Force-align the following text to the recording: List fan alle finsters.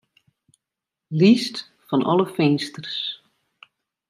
List 1.19 1.57
fan 1.87 2.01
alle 2.11 2.25
finsters. 2.37 2.97